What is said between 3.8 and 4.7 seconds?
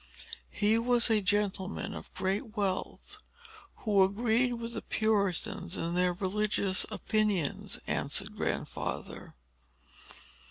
who agreed